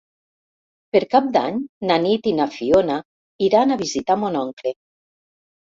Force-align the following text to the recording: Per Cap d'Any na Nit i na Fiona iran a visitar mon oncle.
Per 0.95 1.01
Cap 1.11 1.27
d'Any 1.35 1.59
na 1.91 1.99
Nit 2.07 2.31
i 2.33 2.35
na 2.41 2.49
Fiona 2.57 2.97
iran 3.51 3.73
a 3.73 3.81
visitar 3.87 4.21
mon 4.25 4.43
oncle. 4.45 4.79